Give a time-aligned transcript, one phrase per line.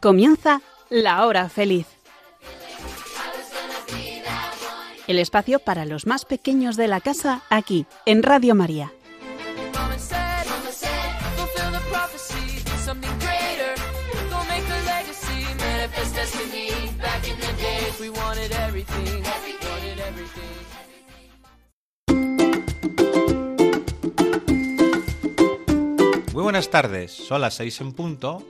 [0.00, 1.86] Comienza La Hora Feliz.
[5.06, 8.92] El espacio para los más pequeños de la casa aquí, en Radio María.
[26.32, 28.42] Muy buenas tardes, son las seis en punto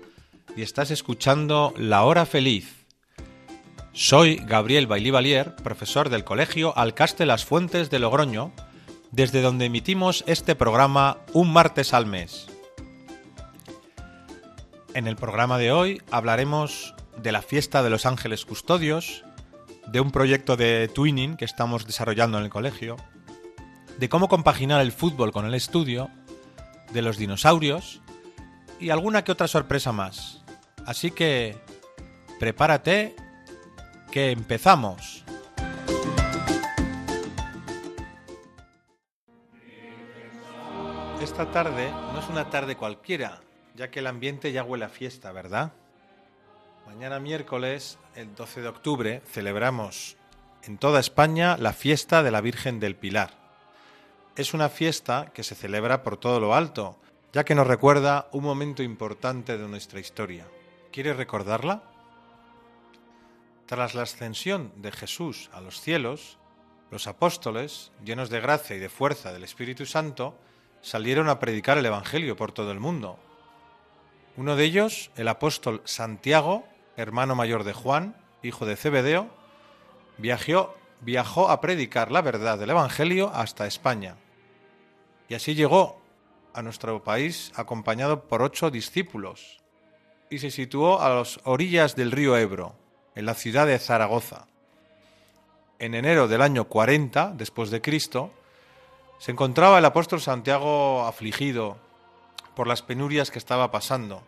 [0.57, 2.87] y estás escuchando La Hora Feliz.
[3.93, 8.53] Soy Gabriel Bailivalier, profesor del Colegio Alcaste Las Fuentes de Logroño,
[9.11, 12.47] desde donde emitimos este programa un martes al mes.
[14.95, 19.25] En el programa de hoy hablaremos de la fiesta de los ángeles custodios,
[19.87, 22.97] de un proyecto de twinning que estamos desarrollando en el colegio,
[23.99, 26.11] de cómo compaginar el fútbol con el estudio,
[26.93, 28.01] de los dinosaurios
[28.81, 30.40] y alguna que otra sorpresa más.
[30.87, 31.57] Así que
[32.39, 33.15] prepárate
[34.11, 35.25] que empezamos.
[41.23, 43.41] Esta tarde no es una tarde cualquiera,
[43.77, 45.73] ya que el ambiente ya huele a fiesta, ¿verdad?
[46.87, 50.17] Mañana miércoles, el 12 de octubre, celebramos
[50.65, 53.31] en toda España la fiesta de la Virgen del Pilar.
[54.37, 56.99] Es una fiesta que se celebra por todo lo alto,
[57.33, 60.47] ya que nos recuerda un momento importante de nuestra historia.
[60.93, 61.85] ¿Quieres recordarla?
[63.67, 66.39] Tras la ascensión de Jesús a los cielos,
[66.91, 70.37] los apóstoles, llenos de gracia y de fuerza del Espíritu Santo,
[70.81, 73.21] salieron a predicar el Evangelio por todo el mundo.
[74.37, 76.65] Uno de ellos, el apóstol Santiago,
[76.97, 79.31] hermano mayor de Juan, hijo de Zebedeo,
[80.19, 84.17] viajó, viajó a predicar la verdad del Evangelio hasta España.
[85.29, 86.03] Y así llegó
[86.53, 89.60] a nuestro país acompañado por ocho discípulos
[90.31, 92.75] y se situó a las orillas del río Ebro,
[93.17, 94.47] en la ciudad de Zaragoza.
[95.81, 98.33] En enero del año 40 después de Cristo,
[99.19, 101.77] se encontraba el apóstol Santiago afligido
[102.55, 104.23] por las penurias que estaba pasando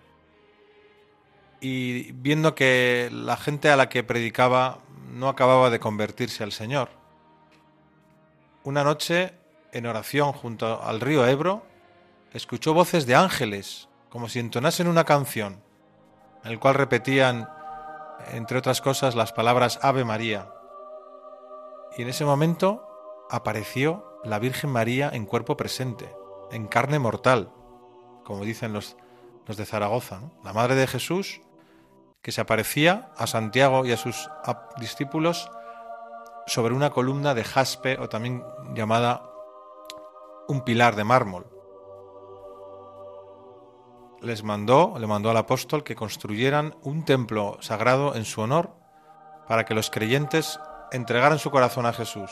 [1.60, 4.80] y viendo que la gente a la que predicaba
[5.12, 6.88] no acababa de convertirse al Señor.
[8.64, 9.32] Una noche,
[9.72, 11.64] en oración junto al río Ebro,
[12.32, 15.61] escuchó voces de ángeles, como si entonasen una canción,
[16.44, 17.48] en el cual repetían,
[18.32, 20.52] entre otras cosas, las palabras Ave María.
[21.96, 26.14] Y en ese momento apareció la Virgen María en cuerpo presente,
[26.50, 27.52] en carne mortal,
[28.24, 28.96] como dicen los,
[29.46, 31.40] los de Zaragoza, la Madre de Jesús
[32.22, 34.30] que se aparecía a Santiago y a sus
[34.78, 35.50] discípulos
[36.46, 38.44] sobre una columna de jaspe o también
[38.74, 39.28] llamada
[40.48, 41.46] un pilar de mármol.
[44.22, 48.70] Les mandó, le mandó al apóstol que construyeran un templo sagrado en su honor
[49.48, 50.60] para que los creyentes
[50.92, 52.30] entregaran su corazón a Jesús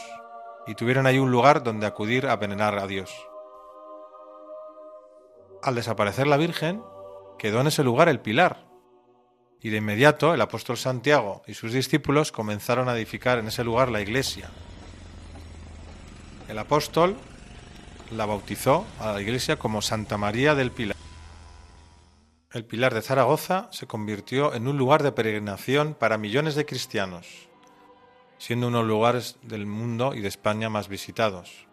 [0.69, 3.11] y tuvieran ahí un lugar donde acudir a venerar a Dios.
[5.65, 6.81] Al desaparecer la Virgen,
[7.41, 8.69] quedó en ese lugar el pilar,
[9.61, 13.91] y de inmediato el apóstol Santiago y sus discípulos comenzaron a edificar en ese lugar
[13.91, 14.49] la iglesia.
[16.49, 17.17] El apóstol
[18.13, 21.00] la bautizó a la iglesia como Santa María del Pilar.
[22.53, 27.49] El Pilar de Zaragoza se convirtió en un lugar de peregrinación para millones de cristianos,
[28.39, 31.69] siendo uno de los lugares del mundo y de España más visitados.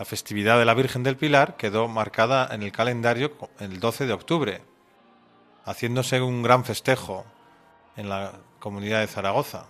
[0.00, 4.12] La festividad de la Virgen del Pilar quedó marcada en el calendario el 12 de
[4.12, 4.62] octubre,
[5.64, 7.24] haciéndose un gran festejo
[7.96, 9.66] en la comunidad de Zaragoza.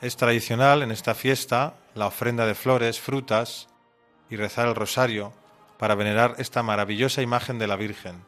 [0.00, 3.66] Es tradicional en esta fiesta la ofrenda de flores, frutas
[4.30, 5.32] y rezar el rosario
[5.78, 8.24] para venerar esta maravillosa imagen de la Virgen,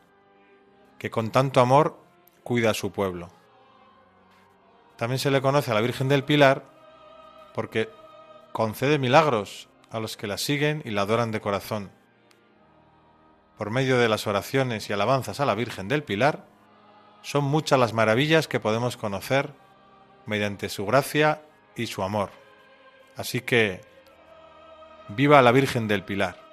[0.98, 1.98] que con tanto amor
[2.42, 3.30] cuida a su pueblo.
[4.96, 6.64] También se le conoce a la Virgen del Pilar
[7.54, 7.90] porque
[8.52, 11.90] concede milagros a los que la siguen y la adoran de corazón
[13.56, 16.44] por medio de las oraciones y alabanzas a la Virgen del Pilar,
[17.22, 19.52] son muchas las maravillas que podemos conocer
[20.26, 21.42] mediante su gracia
[21.74, 22.30] y su amor.
[23.16, 23.80] Así que,
[25.08, 26.45] viva la Virgen del Pilar.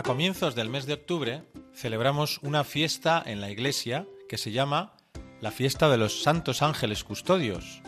[0.00, 1.42] A comienzos del mes de octubre
[1.74, 4.94] celebramos una fiesta en la iglesia que se llama
[5.42, 7.82] la fiesta de los Santos Ángeles Custodios,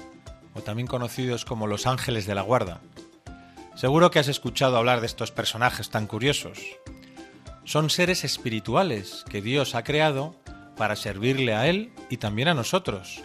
[0.52, 2.82] o también conocidos como los Ángeles de la Guarda.
[3.76, 6.58] Seguro que has escuchado hablar de estos personajes tan curiosos.
[7.64, 10.36] Son seres espirituales que Dios ha creado
[10.76, 13.22] para servirle a Él y también a nosotros,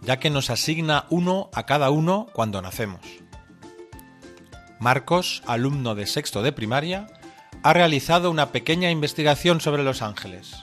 [0.00, 3.00] ya que nos asigna uno a cada uno cuando nacemos.
[4.78, 7.08] Marcos, alumno de sexto de primaria,
[7.62, 10.54] ha realizado una pequeña investigación sobre los ángeles.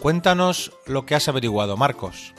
[0.00, 2.34] Cuéntanos lo que has averiguado, Marcos.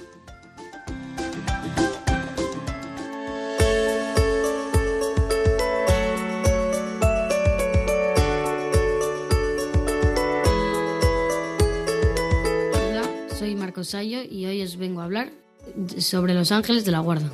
[12.74, 15.32] Hola, soy Marcos Sayo y hoy os vengo a hablar
[15.98, 17.32] sobre los ángeles de la guarda.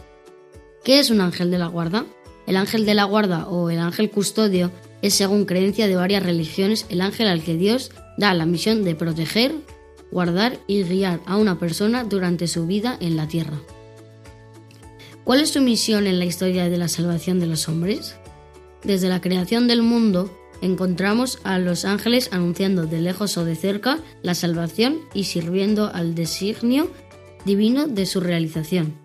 [0.84, 2.06] ¿Qué es un ángel de la guarda?
[2.48, 6.86] El ángel de la guarda o el ángel custodio es, según creencia de varias religiones,
[6.90, 9.54] el ángel al que Dios da la misión de proteger,
[10.12, 13.60] guardar y guiar a una persona durante su vida en la tierra.
[15.24, 18.16] ¿Cuál es su misión en la historia de la salvación de los hombres?
[18.84, 24.00] Desde la creación del mundo, encontramos a los ángeles anunciando de lejos o de cerca
[24.24, 26.90] la salvación y sirviendo al designio
[27.46, 28.96] divino de su realización.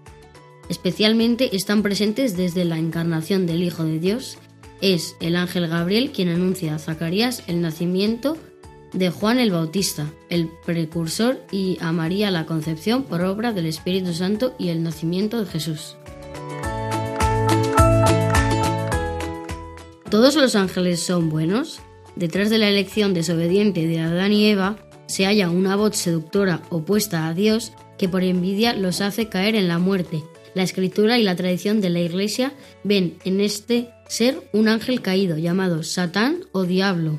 [0.69, 4.39] Especialmente están presentes desde la encarnación del Hijo de Dios.
[4.81, 8.37] Es el ángel Gabriel quien anuncia a Zacarías el nacimiento
[8.95, 14.15] de Juan el Bautista, el precursor, y a María la concepción por obra del Espíritu
[14.15, 15.97] Santo y el nacimiento de Jesús.
[20.11, 21.81] ¿Todos los ángeles son buenos?
[22.15, 24.77] Detrás de la elección desobediente de Adán y Eva
[25.07, 29.67] se halla una voz seductora opuesta a Dios que por envidia los hace caer en
[29.67, 30.23] la muerte.
[30.55, 32.53] La escritura y la tradición de la Iglesia
[32.85, 37.19] ven en este ser un ángel caído llamado Satán o Diablo.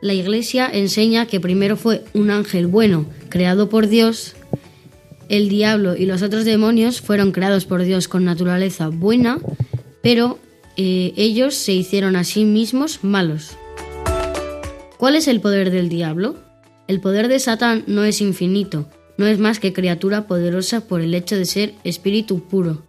[0.00, 4.34] La Iglesia enseña que primero fue un ángel bueno, creado por Dios.
[5.28, 9.40] El diablo y los otros demonios fueron creados por Dios con naturaleza buena,
[10.02, 10.38] pero
[10.76, 13.56] eh, ellos se hicieron a sí mismos malos.
[14.98, 16.36] ¿Cuál es el poder del diablo?
[16.86, 18.88] El poder de Satán no es infinito,
[19.18, 22.84] no es más que criatura poderosa por el hecho de ser espíritu puro,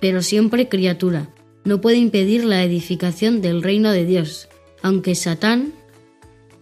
[0.00, 1.28] pero siempre criatura.
[1.64, 4.48] No puede impedir la edificación del reino de Dios.
[4.82, 5.72] Aunque Satán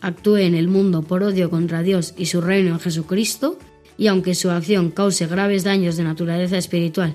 [0.01, 3.59] actúe en el mundo por odio contra Dios y su reino en Jesucristo,
[3.97, 7.15] y aunque su acción cause graves daños de naturaleza espiritual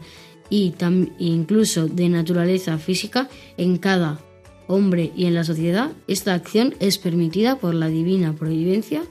[0.50, 0.74] y
[1.18, 4.20] incluso de naturaleza física en cada
[4.68, 9.04] hombre y en la sociedad, esta acción es permitida por la divina providencia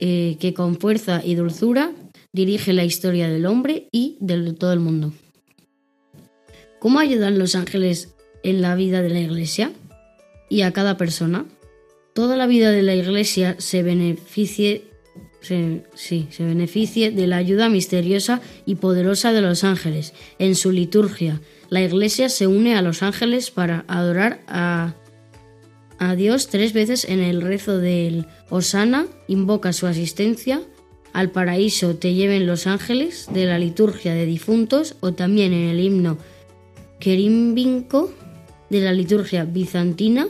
[0.00, 1.92] eh, que con fuerza y dulzura
[2.32, 5.12] dirige la historia del hombre y de todo el mundo.
[6.82, 9.70] ¿Cómo ayudan los ángeles en la vida de la Iglesia
[10.48, 11.46] y a cada persona?
[12.12, 14.90] Toda la vida de la Iglesia se beneficie,
[15.40, 20.12] sí, se beneficie de la ayuda misteriosa y poderosa de los ángeles.
[20.40, 24.96] En su liturgia, la Iglesia se une a los ángeles para adorar a,
[26.00, 30.60] a Dios tres veces en el rezo del Osana, invoca su asistencia,
[31.12, 35.78] al paraíso te lleven los ángeles de la liturgia de difuntos o también en el
[35.78, 36.18] himno
[37.02, 38.12] querimbinco
[38.70, 40.28] de la liturgia bizantina.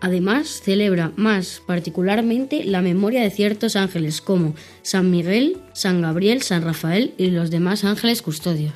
[0.00, 6.62] Además, celebra más particularmente la memoria de ciertos ángeles como San Miguel, San Gabriel, San
[6.62, 8.72] Rafael y los demás ángeles custodios.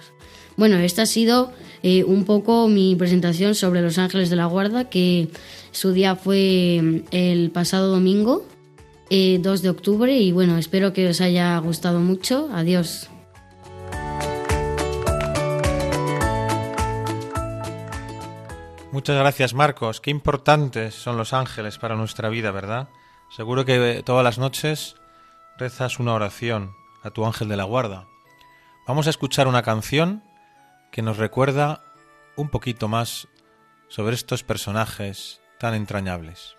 [0.58, 1.52] Bueno, esta ha sido
[1.82, 5.28] eh, un poco mi presentación sobre los ángeles de la guarda, que
[5.70, 8.44] su día fue mm, el pasado domingo,
[9.08, 12.50] 2 eh, de octubre, y bueno, espero que os haya gustado mucho.
[12.52, 13.08] Adiós.
[18.92, 20.02] Muchas gracias Marcos.
[20.02, 22.90] Qué importantes son los ángeles para nuestra vida, ¿verdad?
[23.34, 24.96] Seguro que todas las noches
[25.56, 28.06] rezas una oración a tu ángel de la guarda.
[28.86, 30.22] Vamos a escuchar una canción
[30.90, 31.82] que nos recuerda
[32.36, 33.28] un poquito más
[33.88, 36.54] sobre estos personajes tan entrañables.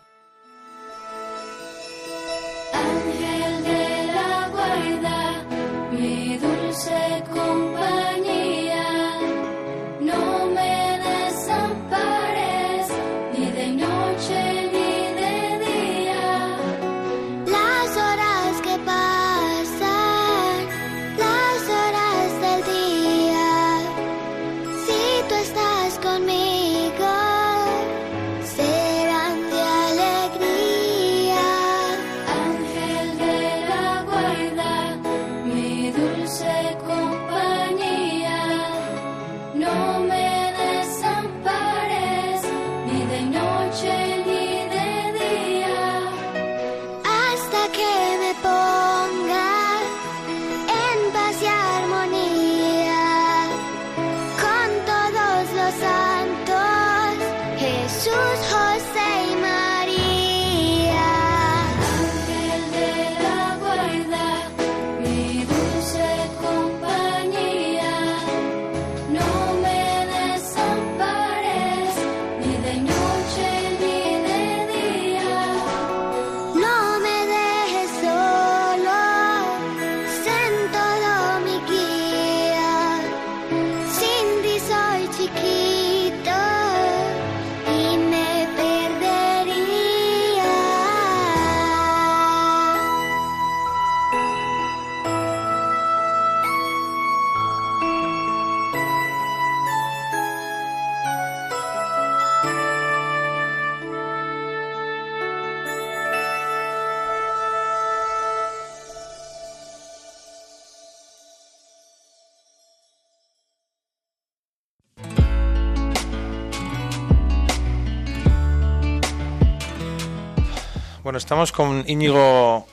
[121.13, 122.65] Bueno, estamos con Íñigo,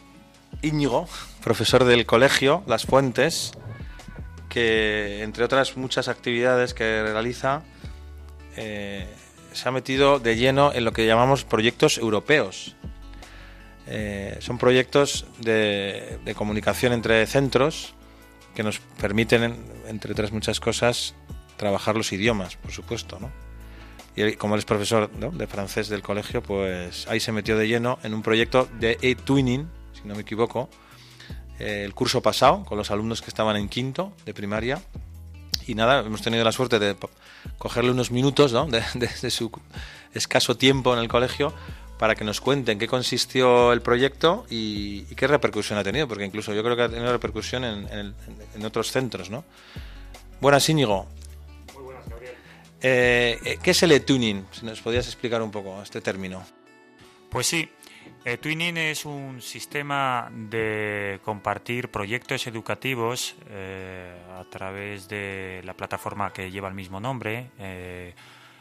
[0.63, 1.07] Íñigo,
[1.45, 3.53] profesor del colegio Las Fuentes,
[4.49, 7.63] que entre otras muchas actividades que realiza,
[8.57, 9.07] eh,
[9.53, 12.77] se ha metido de lleno en lo que llamamos proyectos europeos.
[13.87, 17.93] Eh, son proyectos de, de, comunicación entre centros
[18.55, 21.15] que nos permiten, entre otras muchas cosas,
[21.59, 23.50] trabajar los idiomas, por supuesto, ¿no?
[24.29, 27.99] Y como él es profesor de francés del colegio, pues ahí se metió de lleno
[28.03, 30.69] en un proyecto de e-twinning, si no me equivoco,
[31.59, 34.83] eh, el curso pasado con los alumnos que estaban en quinto de primaria.
[35.67, 36.97] Y nada, hemos tenido la suerte de
[37.59, 38.67] cogerle unos minutos ¿no?
[38.67, 39.51] de, su
[40.15, 41.53] escaso tiempo en el colegio
[41.99, 46.55] para que nos cuenten qué consistió el proyecto y, qué repercusión ha tenido, porque incluso
[46.55, 48.15] yo creo que ha tenido repercusión en, en,
[48.55, 49.29] en otros centros.
[49.29, 49.45] ¿no?
[50.41, 51.07] Buenas, Íñigo.
[52.83, 54.47] Eh, eh, ¿Qué es el e-tuning?
[54.53, 56.43] Si nos podías explicar un poco este término.
[57.29, 57.69] Pues sí,
[58.25, 66.51] e-twinning es un sistema de compartir proyectos educativos eh, a través de la plataforma que
[66.51, 67.51] lleva el mismo nombre.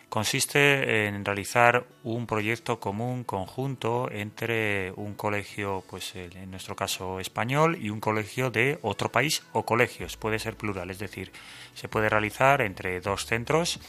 [0.09, 7.77] consiste en realizar un proyecto común, conjunto, entre un colegio, pues en nuestro caso español,
[7.79, 10.17] y un colegio de otro país o colegios.
[10.17, 11.31] Puede ser plural, es decir,
[11.73, 13.79] se puede realizar entre dos centros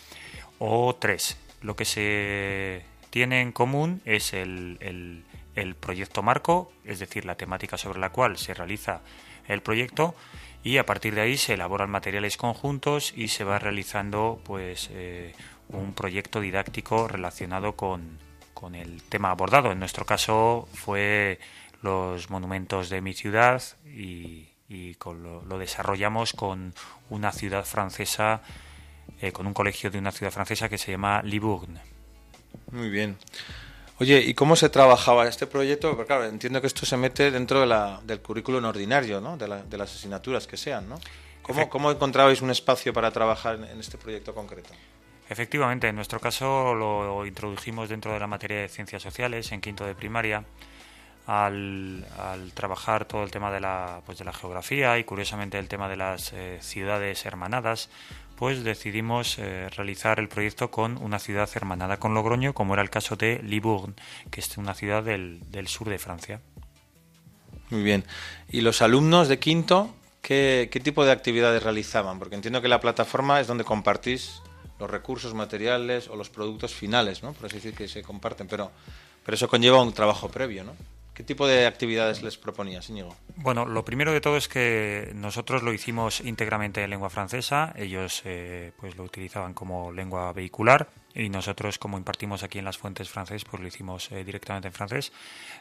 [0.61, 1.37] o tres.
[1.63, 4.79] Lo que se tiene en común es el,
[5.55, 9.01] el, proyecto marco, es decir, la temática sobre la cual se realiza
[9.49, 10.15] el proyecto
[10.63, 15.35] y a partir de ahí se elaboran materiales conjuntos y se va realizando pues eh,
[15.69, 18.19] un proyecto didáctico relacionado con,
[18.55, 19.73] con, el tema abordado.
[19.73, 21.41] En nuestro caso fue
[21.83, 26.75] los monumentos de mi ciudad y, y lo, lo, desarrollamos con
[27.09, 28.43] una ciudad francesa
[29.21, 31.81] eh, con un colegio de una ciudad francesa que se llama Libourne.
[32.73, 33.17] Muy bien.
[33.99, 35.91] Oye, ¿y cómo se trabajaba este proyecto?
[35.91, 39.37] Porque claro, entiendo que esto se mete dentro de la, del currículum ordinario, ¿no?
[39.37, 40.99] De, de, las asignaturas que sean, ¿no?
[41.43, 44.71] ¿Cómo, ¿Cómo encontrabais un espacio para trabajar en este proyecto concreto?
[45.29, 49.85] Efectivamente, en nuestro caso lo introdujimos dentro de la materia de ciencias sociales en quinto
[49.85, 50.45] de primaria.
[51.27, 55.69] Al, al trabajar todo el tema de la, pues de la geografía y curiosamente el
[55.69, 57.89] tema de las eh, ciudades hermanadas,
[58.41, 62.89] pues decidimos eh, realizar el proyecto con una ciudad hermanada con Logroño, como era el
[62.89, 63.93] caso de Libourne,
[64.31, 66.41] que es una ciudad del, sur de Francia.
[67.69, 68.03] Muy bien.
[68.49, 72.19] ¿Y los alumnos de quinto qué, qué tipo de actividades realizaban?
[72.19, 74.41] Porque entiendo que la plataforma es donde compartís
[74.79, 77.35] los recursos materiales o los productos finales, ¿no?
[77.35, 78.73] Por así decir que se comparten, pero,
[79.23, 80.75] pero eso conlleva un trabajo previo, ¿no?
[81.21, 83.15] ¿Qué tipo de actividades les proponías, Íñigo?
[83.37, 88.23] Bueno, lo primero de todo es que nosotros lo hicimos íntegramente en lengua francesa, ellos
[88.25, 93.11] eh, pues lo utilizaban como lengua vehicular y nosotros como impartimos aquí en las fuentes
[93.11, 95.13] francés pues lo hicimos eh, directamente en francés.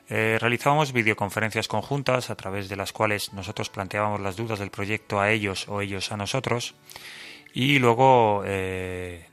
[0.07, 5.19] Eh, realizábamos videoconferencias conjuntas a través de las cuales nosotros planteábamos las dudas del proyecto
[5.19, 6.75] a ellos o ellos a nosotros
[7.53, 8.45] y luego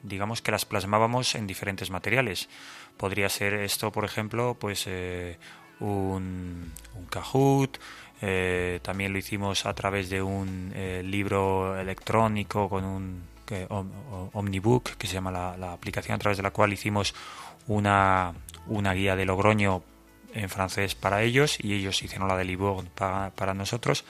[0.03, 2.49] digamos que las plasmábamos en diferentes materiales.
[2.97, 4.89] Podría ser esto, por ejemplo, pues
[5.81, 7.79] un, un Kahoot,
[8.23, 13.23] eh, también lo hicimos a través de un eh, libro electrónico con un
[14.33, 17.15] Omnibook, que se llama la, aplicación a través de la cual hicimos
[17.69, 18.35] una,
[18.67, 19.83] una guía de Logroño
[20.35, 24.05] en francés para ellos y ellos hicieron la de Libourne para, para nosotros.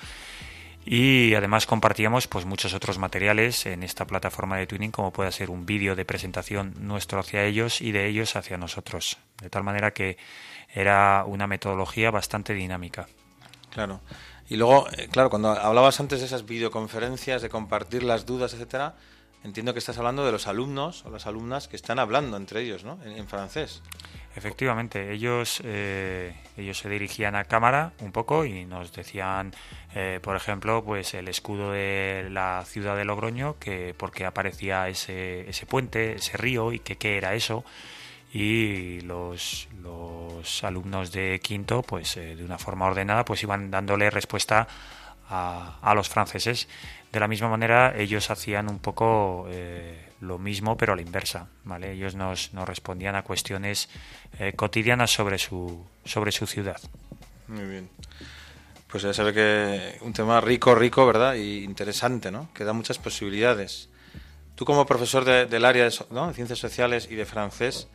[0.89, 5.51] Y además compartíamos pues muchos otros materiales en esta plataforma de tuning como puede ser
[5.51, 9.19] un vídeo de presentación nuestro hacia ellos y de ellos hacia nosotros.
[9.43, 10.17] De tal manera que
[10.77, 13.09] era una metodología bastante dinámica.
[13.71, 14.01] Claro.
[14.49, 18.95] Y luego, eh, claro, cuando hablabas antes de esas videoconferencias, de compartir las dudas, etcétera,
[19.43, 22.85] entiendo que estás hablando de los alumnos o las alumnas que están hablando entre ellos,
[22.85, 22.99] ¿no?
[23.05, 23.83] En, francés.
[24.37, 29.55] Efectivamente, ellos, eh, ellos se dirigían a cámara un poco y nos decían,
[29.95, 35.49] eh, por ejemplo, pues el escudo de la ciudad de Logroño, que porque aparecía ese,
[35.49, 37.65] ese puente, ese río y que qué era eso
[38.33, 44.11] y los, los alumnos de quinto, pues eh, de una forma ordenada, pues iban dándole
[44.11, 44.67] respuesta
[45.29, 46.69] a, a, los franceses.
[47.13, 51.49] De la misma manera, ellos hacían un poco eh, lo mismo, pero a la inversa.
[51.65, 51.93] ¿vale?
[51.93, 53.89] Ellos nos, nos respondían a cuestiones
[54.39, 56.81] eh, cotidianas sobre su, sobre su ciudad.
[57.49, 57.91] Muy bien.
[58.89, 61.35] Pues ya sabe que un tema rico, rico, ¿verdad?
[61.35, 62.53] Y interesante, ¿no?
[62.55, 63.89] Que da muchas posibilidades.
[64.55, 67.89] Tú como profesor del área de, de ciencias sociales y de francés,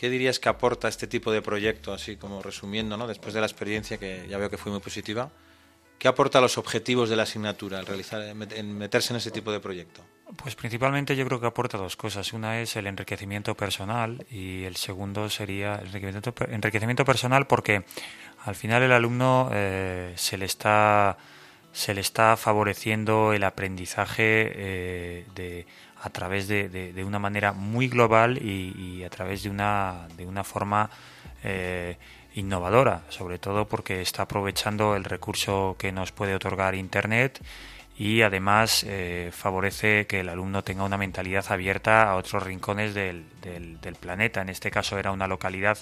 [0.00, 3.06] ¿Qué dirías que aporta este tipo de proyecto, así como resumiendo, ¿no?
[3.06, 5.30] después de la experiencia que ya veo que fue muy positiva?
[5.98, 9.52] ¿Qué aporta a los objetivos de la asignatura al realizar, en meterse en ese tipo
[9.52, 10.00] de proyecto?
[10.42, 12.32] Pues principalmente yo creo que aporta dos cosas.
[12.32, 17.84] Una es el enriquecimiento personal y el segundo sería el enriquecimiento, personal porque
[18.46, 21.18] al final el alumno eh, se le está
[21.72, 25.66] se le está favoreciendo el aprendizaje eh, de,
[26.02, 30.44] a través de, de, una manera muy global y, a través de una, de una
[30.44, 30.90] forma
[31.44, 31.98] eh,
[32.34, 37.42] innovadora, sobre todo porque está aprovechando el recurso que nos puede otorgar Internet
[37.98, 43.26] y además eh, favorece que el alumno tenga una mentalidad abierta a otros rincones del,
[43.42, 44.40] del, planeta.
[44.40, 45.76] En este caso era una localidad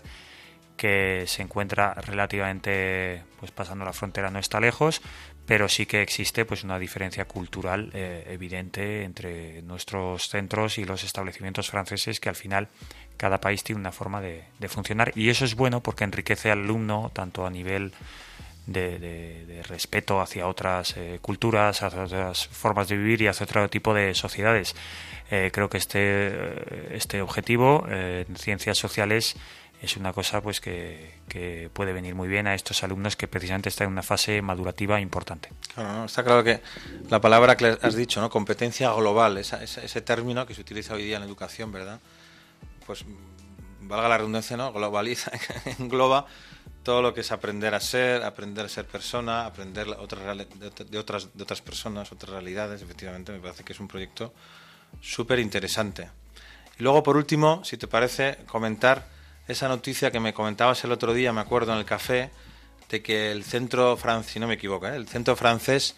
[0.77, 5.01] que se encuentra relativamente, pues pasando la frontera no está lejos,
[5.49, 11.05] pero sí que existe pues una diferencia cultural eh, evidente entre nuestros centros y los
[11.05, 12.69] establecimientos franceses que al final
[13.17, 17.11] cada país tiene una forma de, funcionar y eso es bueno porque enriquece al alumno
[17.15, 17.93] tanto a nivel
[18.67, 23.95] de, respeto hacia otras eh, culturas, hacia otras formas de vivir y hacia otro tipo
[23.95, 24.77] de sociedades.
[25.31, 29.35] Eh, creo que este, este objetivo en ciencias sociales
[29.81, 33.87] es una cosa pues que, puede venir muy bien a estos alumnos que precisamente están
[33.87, 35.51] en una fase madurativa importante.
[36.05, 36.61] Está claro que
[37.09, 38.29] la palabra que has dicho, ¿no?
[38.29, 42.01] competencia global, ese término que se utiliza hoy día en la educación, ¿verdad?
[42.87, 43.05] Pues
[43.81, 44.73] valga la redundancia, ¿no?
[44.73, 45.31] globaliza,
[45.79, 46.27] engloba
[46.83, 50.39] todo lo que es aprender a ser, aprender a ser persona, aprender otras,
[50.91, 54.33] de, otras, de otras personas, otras realidades, efectivamente, me parece que es un proyecto
[55.01, 56.09] súper interesante.
[56.79, 59.18] Y luego, por último, si te parece, comentar
[59.49, 62.31] esa noticia que me comentabas el otro día, me acuerdo, en el café,
[62.89, 64.95] de que el centro francés, si no me equivoco, ¿eh?
[64.95, 65.97] el centro francés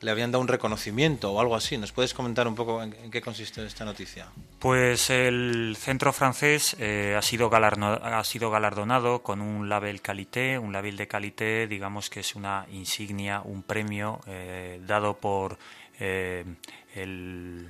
[0.00, 1.78] le habían dado un reconocimiento o algo así.
[1.78, 4.26] ¿Nos puedes comentar un poco en, qué consiste esta noticia?
[4.58, 10.72] Pues el centro francés eh, ha, sido ha sido galardonado con un label qualité, un
[10.72, 15.56] label de qualité, digamos que es una insignia, un premio eh, dado por
[16.00, 17.68] el,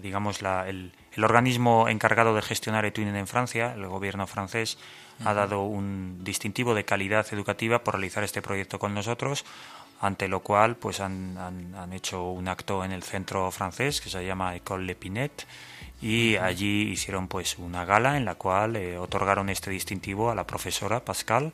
[0.00, 0.92] digamos el,
[1.24, 4.78] organismo encargado de gestionar Etuinen en Francia, el gobierno francés,
[5.24, 9.44] ha dado un distintivo de calidad educativa por realizar este proyecto con nosotros
[10.00, 14.24] ante lo cual pues han, han, hecho un acto en el centro francés que se
[14.24, 15.46] llama École Lepinette
[16.00, 20.46] y allí hicieron pues una gala en la cual eh, otorgaron este distintivo a la
[20.46, 21.52] profesora Pascal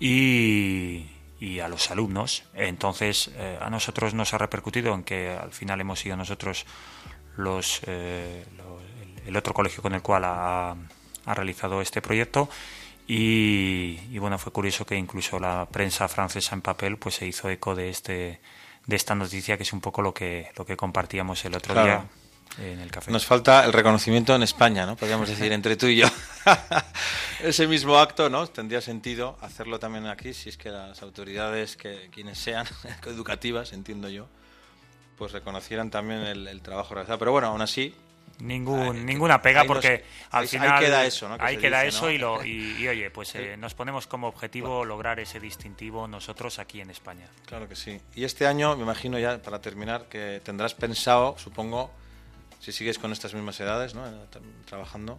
[0.00, 1.06] y,
[1.38, 2.42] y a los alumnos.
[2.54, 6.66] Entonces eh, a nosotros nos ha repercutido en que al final hemos sido nosotros
[7.36, 8.44] los, eh,
[9.28, 10.76] el, otro colegio con el cual ha,
[11.24, 12.48] ha realizado este proyecto
[13.10, 17.74] y, bueno, fue curioso que incluso la prensa francesa en papel pues se hizo eco
[17.74, 18.40] de este
[18.86, 22.04] de esta noticia que es un poco lo que lo que compartíamos el otro día
[22.58, 23.10] en el café.
[23.10, 24.96] Nos falta el reconocimiento en España, ¿no?
[24.96, 26.06] Podríamos decir entre tú y yo.
[27.42, 28.46] Ese mismo acto, ¿no?
[28.46, 32.66] Tendría sentido hacerlo también aquí si es que las autoridades que quienes sean
[33.06, 34.28] educativas, entiendo yo,
[35.16, 37.18] pues reconocieran también el, el trabajo realizado.
[37.18, 37.94] Pero bueno, aún así,
[38.40, 41.36] Ningún, ninguna pega porque al final ahí queda eso, ¿no?
[41.40, 45.40] ahí queda eso y, lo, y, oye, pues eh, nos ponemos como objetivo lograr ese
[45.40, 47.26] distintivo nosotros aquí en España.
[47.46, 48.00] Claro que sí.
[48.14, 51.90] Y este año, me imagino ya para terminar, que tendrás pensado, supongo,
[52.60, 54.04] si sigues con estas mismas edades, ¿no?
[54.66, 55.18] trabajando,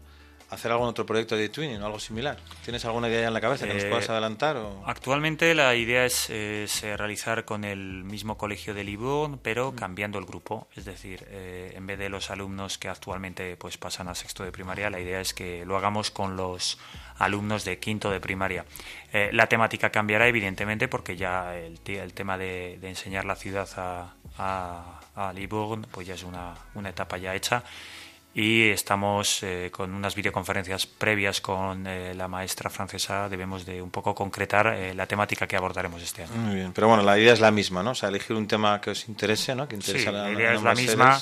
[0.50, 2.38] hacer algún otro proyecto de twinning o algo similar.
[2.64, 4.58] ¿Tienes alguna idea en la cabeza que nos puedas eh, adelantar?
[4.58, 4.84] O?
[4.86, 9.76] Actualmente la idea es, eh, realizar con el mismo colegio de Libourne, pero mm.
[9.76, 10.68] cambiando el grupo.
[10.76, 14.52] Es decir, eh, en vez de los alumnos que actualmente pues pasan a sexto de
[14.52, 16.80] primaria, la idea es que lo hagamos con los
[17.18, 18.66] alumnos de quinto de primaria.
[19.12, 25.02] la temática cambiará evidentemente porque ya el, el tema de, enseñar la ciudad a, a,
[25.16, 27.66] a Libourne pues ya es una, una etapa ya hecha
[28.40, 33.28] y estamos eh, con unas videoconferencias previas con eh, la maestra francesa.
[33.28, 36.32] Debemos de un poco concretar eh, la temática que abordaremos este año.
[36.36, 37.92] Muy bien, pero bueno, la idea es la misma, ¿no?
[37.92, 39.68] O sea, elegir un tema que os interese, ¿no?
[39.68, 41.20] Que interesa la, idea es la misma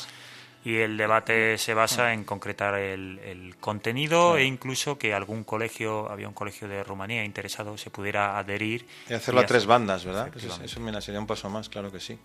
[0.63, 6.27] y el debate se basa en concretar el, contenido e incluso que algún colegio, había
[6.27, 8.86] un colegio de Rumanía interesado, se pudiera adherir.
[9.10, 10.30] Y hacerlo a tres bandas, ¿verdad?
[10.36, 12.19] Eso, eso, sería un paso más, claro que sí.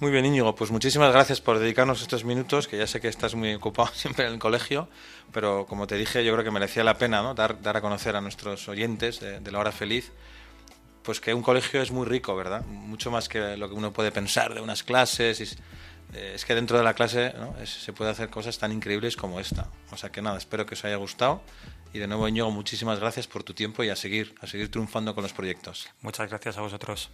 [0.00, 3.34] Muy bien, Íñigo, pues muchísimas gracias por dedicarnos estos minutos, que ya sé que estás
[3.34, 4.88] muy ocupado siempre en el colegio,
[5.32, 7.34] pero como te dije, yo creo que merecía la pena ¿no?
[7.34, 10.12] dar, dar a conocer a nuestros oyentes de, la hora feliz,
[11.02, 12.64] pues que un colegio es muy rico, ¿verdad?
[12.64, 15.40] Mucho más que lo que uno puede pensar de unas clases.
[15.40, 15.44] Y,
[16.14, 17.34] eh, es que dentro de la clase
[17.64, 19.68] se puede hacer cosas tan increíbles como esta.
[19.90, 21.42] O sea que nada, espero que os haya gustado.
[21.92, 25.14] Y de nuevo, Íñigo, muchísimas gracias por tu tiempo y a seguir, a seguir triunfando
[25.14, 25.88] con los proyectos.
[26.02, 27.10] Muchas gracias a vosotros.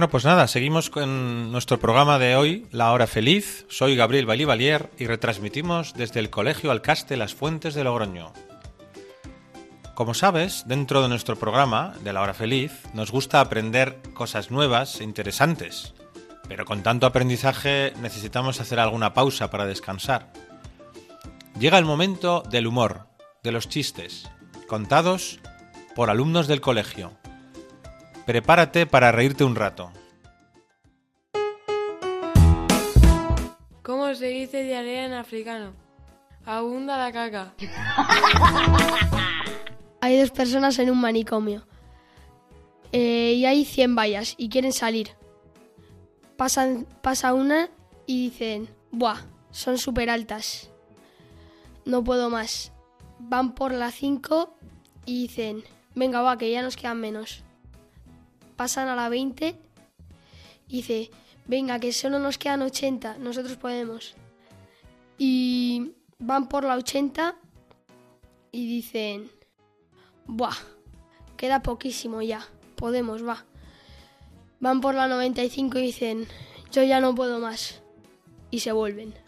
[0.00, 3.66] Bueno, pues nada, seguimos con nuestro programa de hoy, La Hora Feliz.
[3.68, 8.32] Soy Gabriel Balivalier y retransmitimos desde el Colegio Alcaste Las Fuentes de Logroño.
[9.94, 15.02] Como sabes, dentro de nuestro programa de la hora feliz, nos gusta aprender cosas nuevas
[15.02, 15.92] e interesantes,
[16.48, 20.32] pero con tanto aprendizaje necesitamos hacer alguna pausa para descansar.
[21.58, 23.06] Llega el momento del humor,
[23.42, 24.30] de los chistes,
[24.66, 25.40] contados
[25.94, 27.19] por alumnos del colegio.
[28.30, 29.90] Prepárate para reírte un rato.
[33.82, 35.72] ¿Cómo se dice diarrea en africano?
[36.44, 37.54] Abunda la caca.
[40.00, 41.66] Hay dos personas en un manicomio
[42.92, 45.16] eh, y hay 100 vallas y quieren salir.
[46.36, 47.68] Pasan, pasa una
[48.06, 49.22] y dicen, ¡buah!
[49.50, 50.70] Son súper altas.
[51.84, 52.70] No puedo más.
[53.18, 54.54] Van por la 5
[55.04, 55.64] y dicen,
[55.96, 57.42] venga, va, que ya nos quedan menos.
[58.60, 59.56] Pasan a la 20
[60.68, 61.10] y dice,
[61.46, 64.16] venga, que solo nos quedan 80, nosotros podemos.
[65.16, 67.36] Y van por la 80
[68.52, 69.30] y dicen,
[70.26, 70.58] buah,
[71.38, 72.46] queda poquísimo ya,
[72.76, 73.46] podemos, va.
[74.58, 76.28] Van por la 95 y dicen,
[76.70, 77.80] yo ya no puedo más.
[78.50, 79.14] Y se vuelven.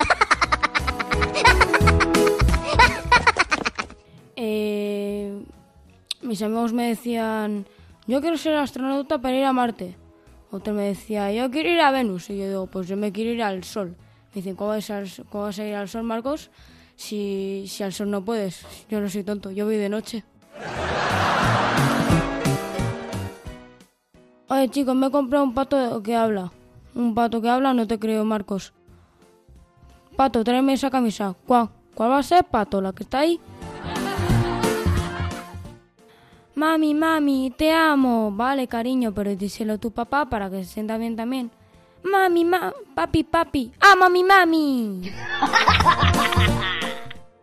[4.45, 5.45] Eh,
[6.21, 7.65] mis amigos me decían,
[8.07, 9.97] yo quiero ser astronauta para ir a Marte.
[10.51, 12.29] Otro me decía, yo quiero ir a Venus.
[12.31, 13.97] Y yo digo, pues yo me quiero ir al Sol.
[14.31, 16.51] Me dicen, ¿cómo vas a, ir al Sol, Marcos?
[16.97, 18.67] Si, si al Sol no puedes.
[18.89, 20.25] Yo no soy tonto, yo voy de noche.
[24.49, 26.53] Oye, chicos, me he comprado un pato que habla.
[26.95, 28.75] Un pato que habla, no te creo, Marcos.
[30.17, 31.35] Pato, tráeme esa camisa.
[31.47, 32.83] ¿Cuál, ¿Cuál va a ser, pato?
[32.83, 33.41] ¿La que está ahí?
[36.63, 38.31] Mami, mami, te amo.
[38.31, 41.51] Vale, cariño, pero díselo a tu papá para que se sienta bien también.
[42.05, 45.03] Mami, ma, papi, papi, amo a mi mami.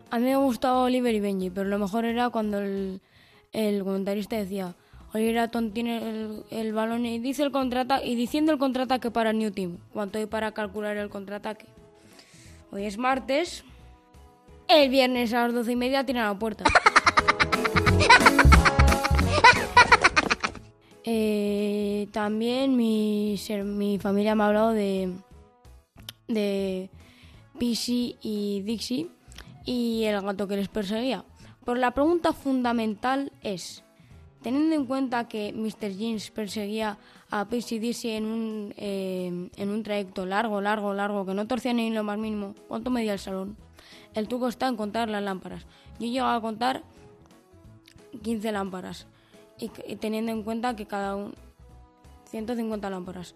[0.10, 3.02] A mí me gustaba Oliver y Benji, pero lo mejor era cuando el,
[3.52, 4.74] el comentarista decía,
[5.14, 9.34] Oliver Atom tiene el, el, balón y dice el contraataque y diciendo el contraataque para
[9.34, 9.80] New Team.
[9.92, 11.66] ¿Cuánto hay para calcular el contraataque?
[12.72, 13.66] Hoy es martes.
[14.70, 16.64] El viernes a las doce y media tiene la puerta.
[22.20, 25.10] También mi, mi familia me ha hablado de,
[26.28, 26.90] de
[27.58, 29.10] y Dixie
[29.64, 31.24] y el gato que les perseguía.
[31.64, 33.86] Pero la pregunta fundamental es,
[34.42, 35.96] teniendo en cuenta que Mr.
[35.96, 36.98] Jeans perseguía
[37.32, 41.48] a Pisi y Dixie en un, eh, en un trayecto largo, largo, largo, que no
[41.48, 43.56] torcía ni lo más mínimo, ¿cuánto medía el salón?
[44.14, 45.66] El truco está en contar las lámparas.
[46.02, 46.84] Yo llego a contar
[48.22, 49.08] 15 lámparas
[49.58, 51.32] y, teniendo en cuenta que cada uno
[52.30, 53.36] 150 lámparas.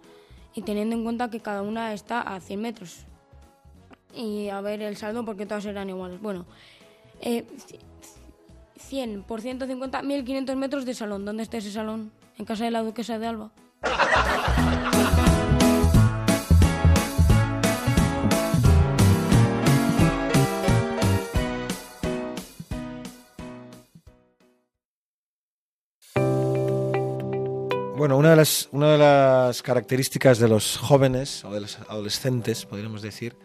[0.56, 3.06] Y teniendo en cuenta que cada una está a 100 metros.
[4.14, 6.22] Y a ver el saldo porque todas eran iguales.
[6.22, 6.46] Bueno
[7.22, 7.46] eh,
[8.78, 11.26] 100 por 150 1500 metros de salón.
[11.26, 12.12] ¿dónde está ese salón?
[12.38, 13.52] en casa de la duquesa de Alba
[28.04, 33.38] Bueno, una de, las, características de los jóvenes o de los adolescentes, podríamos decir,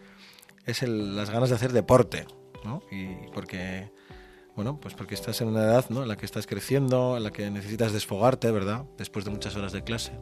[0.65, 2.25] es las ganas de hacer deporte,
[2.65, 2.83] ¿no?
[2.91, 3.89] Y porque,
[4.57, 6.01] bueno, pues porque estás en una edad, ¿no?
[6.01, 8.83] En la que estás creciendo, en la que necesitas desfogarte, ¿verdad?
[8.97, 10.19] Después de muchas horas de clase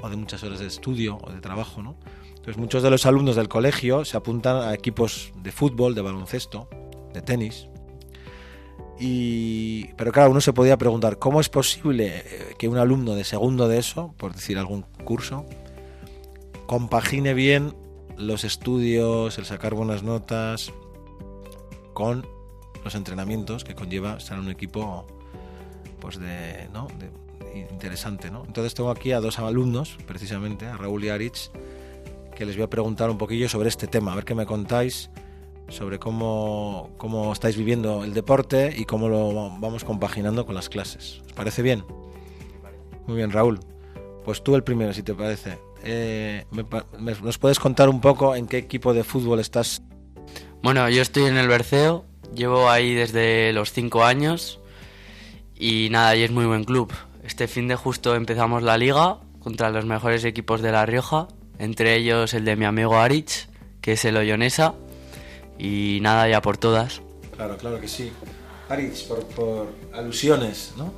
[0.00, 1.98] o de muchas horas de estudio o de trabajo, ¿no?
[2.28, 6.70] Entonces muchos de los alumnos del colegio se apuntan a equipos de fútbol, de baloncesto,
[7.12, 7.68] de tenis,
[8.98, 12.24] y, pero claro, uno se podía preguntar, ¿cómo es posible
[12.58, 15.44] que un alumno de segundo de eso, por decir algún curso,
[16.66, 17.74] compagine bien
[18.16, 20.72] los estudios, el sacar buenas notas,
[21.92, 22.26] con
[22.84, 25.06] los entrenamientos que conlleva estar en un equipo
[26.00, 26.88] pues de, ¿no?
[26.98, 27.10] de,
[27.58, 28.30] interesante.
[28.30, 28.44] ¿no?
[28.46, 31.50] Entonces tengo aquí a dos alumnos, precisamente, a Raúl y Aritz,
[32.34, 35.10] que les voy a preguntar un poquillo sobre este tema, a ver qué me contáis
[35.68, 41.22] sobre cómo, cómo estáis viviendo el deporte y cómo lo vamos compaginando con las clases.
[41.26, 41.84] ¿Os parece bien?
[43.06, 43.60] Muy bien, Raúl.
[44.24, 45.58] Pues tú el primero, si te parece.
[45.82, 46.44] Eh,
[47.22, 49.82] ¿Nos puedes contar un poco en qué equipo de fútbol estás?
[50.62, 54.60] Bueno, yo estoy en el Berceo, llevo ahí desde los 5 años
[55.54, 56.92] y nada, y es muy buen club.
[57.22, 61.94] Este fin de justo empezamos la liga contra los mejores equipos de La Rioja, entre
[61.94, 63.48] ellos el de mi amigo Aritz,
[63.80, 64.74] que es el Ollonesa,
[65.58, 67.00] y nada, ya por todas.
[67.34, 68.12] Claro, claro que sí.
[68.68, 70.92] Aritz, por, por, alusiones, ¿no?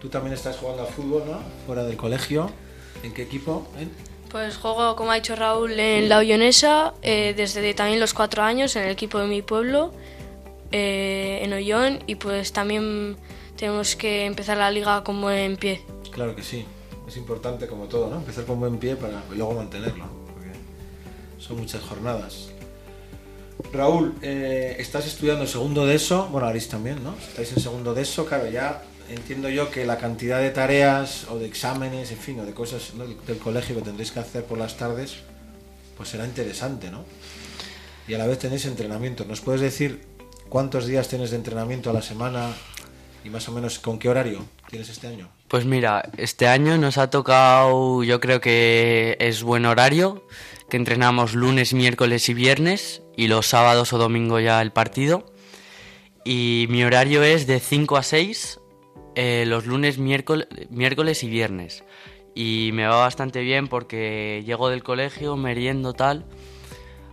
[0.00, 1.38] Tú también estás jugando al fútbol, ¿no?
[1.66, 2.50] Fuera del colegio.
[3.02, 3.66] ¿En qué equipo?
[3.78, 3.88] ¿Eh?
[4.30, 8.74] Pues juego, como ha dicho Raúl, en la Ollonesa, eh, desde también los cuatro años,
[8.74, 9.92] en el equipo de mi pueblo,
[10.72, 13.16] eh, en Ollón, y pues también
[13.56, 15.82] tenemos que empezar la liga con buen pie.
[16.10, 16.64] Claro que sí,
[17.06, 18.16] es importante como todo, ¿no?
[18.16, 20.50] Empezar con buen pie para luego mantenerlo, porque
[21.38, 22.50] son muchas jornadas.
[23.72, 27.14] Raúl, eh, estás estudiando segundo de eso, bueno, Aris también, ¿no?
[27.16, 31.38] Estáis en segundo de eso, claro, ya entiendo yo que la cantidad de tareas o
[31.38, 32.92] de exámenes, en fin, o de cosas
[33.26, 35.16] del colegio que tendréis que hacer por las tardes,
[35.96, 37.04] pues será interesante, ¿no?
[38.06, 39.24] Y a la vez tenéis entrenamiento.
[39.24, 40.02] ¿Nos puedes decir
[40.48, 42.52] cuántos días tienes de entrenamiento a la semana
[43.24, 45.28] y más o menos con qué horario tienes este año?
[45.48, 50.26] Pues mira, este año nos ha tocado, yo creo que es buen horario,
[50.68, 55.26] que entrenamos lunes, miércoles y viernes y los sábados o domingo ya el partido.
[56.24, 58.60] Y mi horario es de 5 a 6
[59.14, 61.84] eh, los lunes, miércoles, miércoles y viernes.
[62.34, 66.26] Y me va bastante bien porque llego del colegio, meriendo tal,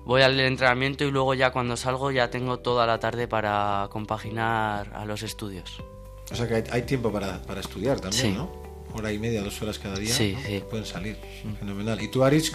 [0.06, 4.92] voy al entrenamiento y luego ya cuando salgo ya tengo toda la tarde para compaginar
[4.96, 5.84] a los estudios.
[6.32, 8.52] O sea que hay, tiempo para, estudiar también, ¿no?
[8.94, 10.14] Hora y media, dos horas cada día.
[10.14, 10.64] Sí, sí.
[10.70, 11.18] Pueden salir.
[11.60, 12.02] Fenomenal.
[12.02, 12.52] ¿Y tú, Aritz,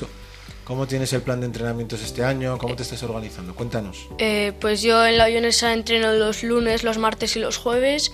[0.66, 2.58] cómo tienes el plan de entrenamientos este año?
[2.58, 3.54] ¿Cómo te estás organizando?
[3.54, 4.08] Cuéntanos.
[4.18, 8.10] Eh, pues yo en la Ionesa entreno los lunes, los martes y los jueves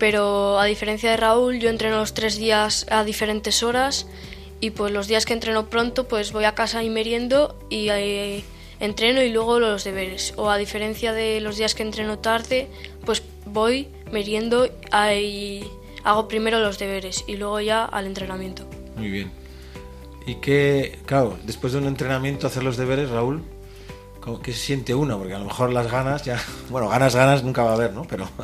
[0.00, 4.06] pero a diferencia de Raúl yo entreno los tres días a diferentes horas
[4.58, 8.42] y pues los días que entreno pronto pues voy a casa y meriendo y eh,
[8.80, 12.68] entreno y luego los deberes o a diferencia de los días que entreno tarde
[13.04, 15.64] pues voy meriendo y
[16.02, 18.66] hago primero los deberes y luego ya al entrenamiento.
[18.96, 19.39] Muy bien.
[20.26, 23.42] Y qué, claro, después de un entrenamiento hacer los deberes, Raúl,
[24.42, 25.18] ¿qué se siente uno?
[25.18, 28.04] Porque a lo mejor las ganas ya, bueno, ganas, ganas nunca va a haber, ¿no?
[28.04, 28.28] Pero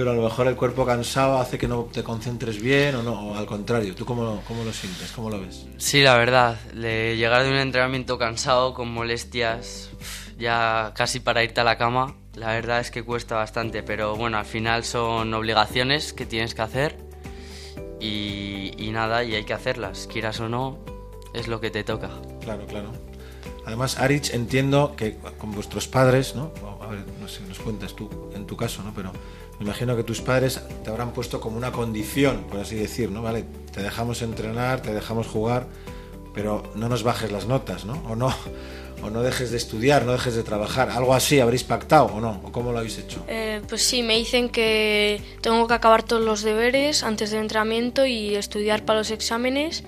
[0.00, 3.32] pero a lo mejor el cuerpo cansado hace que no te concentres bien o no,
[3.32, 3.94] o al contrario.
[3.94, 5.12] ¿Tú cómo, cómo lo sientes?
[5.12, 5.66] ¿Cómo lo ves?
[5.76, 9.90] Sí, la verdad, llegar de un entrenamiento cansado con molestias,
[10.38, 14.38] ya casi para irte a la cama, la verdad es que cuesta bastante, pero bueno,
[14.38, 17.09] al final son obligaciones que tienes que hacer
[18.00, 20.78] y, y nada, y hay que hacerlas, quieras o no,
[21.32, 22.10] es lo que te toca.
[22.40, 22.90] Claro, claro.
[23.66, 26.52] Además, Arich, entiendo que con vuestros padres, ¿no?
[26.80, 28.92] A ver, no sé, nos cuentas tú, en tu caso, ¿no?
[28.94, 29.12] Pero
[29.58, 33.22] me imagino que tus padres te habrán puesto como una condición, por así decir, ¿no?
[33.22, 35.66] Vale, te dejamos entrenar, te dejamos jugar,
[36.34, 38.02] pero no nos bajes las notas, ¿no?
[38.08, 38.34] O no,
[39.02, 40.90] o no dejes de estudiar, no dejes de trabajar.
[40.90, 42.40] ¿Algo así habréis pactado o no?
[42.44, 43.24] ¿O cómo lo habéis hecho?
[43.28, 48.06] Eh, pues sí, me dicen que tengo que acabar todos los deberes antes del entrenamiento
[48.06, 49.84] y estudiar para los exámenes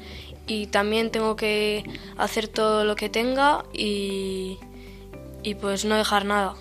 [0.46, 1.84] y también tengo que
[2.16, 4.58] hacer todo lo que tenga y,
[5.42, 6.54] y pues no dejar nada.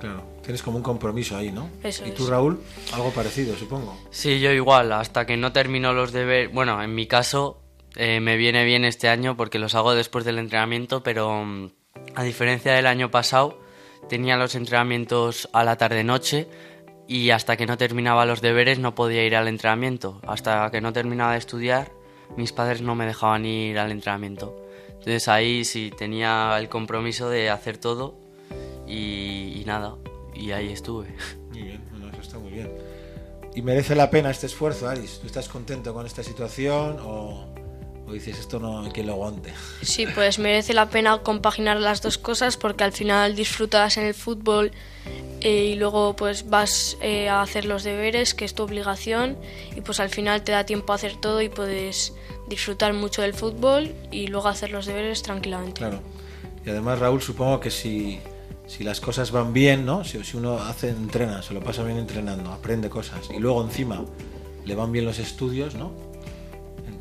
[0.00, 0.34] Claro.
[0.44, 1.70] Tienes como un compromiso ahí, ¿no?
[1.82, 2.60] Eso ¿Y tú, Raúl?
[2.92, 3.98] Algo parecido, supongo.
[4.10, 6.52] Sí, yo igual, hasta que no termino los deberes.
[6.52, 7.62] Bueno, en mi caso,
[7.96, 11.70] eh, me viene bien este año porque los hago después del entrenamiento, pero mm,
[12.14, 13.60] a diferencia del año pasado,
[14.08, 16.48] tenía los entrenamientos a la tarde-noche
[17.06, 20.20] y hasta que no terminaba los deberes no podía ir al entrenamiento.
[20.26, 21.92] Hasta que no terminaba de estudiar,
[22.36, 24.60] mis padres no me dejaban ir al entrenamiento.
[24.88, 28.18] Entonces ahí sí tenía el compromiso de hacer todo
[28.86, 29.96] y nada,
[30.34, 31.14] y ahí estuve.
[31.50, 32.70] Muy bien, bueno, eso está muy bien.
[33.54, 35.20] ¿Y merece la pena este esfuerzo, Aris?
[35.20, 37.53] ¿Tú estás contento con esta situación o,
[38.06, 39.52] o dices esto no hay quien lo aguante?
[39.82, 44.14] Sí, pues merece la pena compaginar las dos cosas porque al final disfrutas en el
[44.14, 44.72] fútbol
[45.40, 49.36] eh, y luego pues vas eh, a hacer los deberes, que es tu obligación,
[49.76, 52.14] y pues al final te da tiempo a hacer todo y puedes
[52.48, 55.78] disfrutar mucho del fútbol y luego hacer los deberes tranquilamente.
[55.78, 56.00] Claro.
[56.64, 58.20] Y además, Raúl, supongo que si
[58.66, 60.04] si las cosas van bien, ¿no?
[60.04, 64.04] Si, uno hace, entrena, se lo pasa bien entrenando, aprende cosas y luego encima
[64.64, 65.92] le van bien los estudios, ¿no?